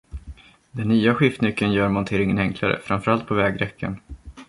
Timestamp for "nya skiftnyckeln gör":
0.89-1.89